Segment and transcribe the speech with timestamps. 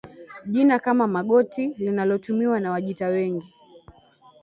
[0.45, 3.53] Jina kama Magoti linalotumiwa na Wajita wengi